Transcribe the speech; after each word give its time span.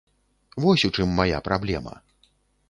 Вось 0.65 0.85
у 0.89 0.91
чым 0.95 1.13
мая 1.19 1.43
праблема. 1.49 1.95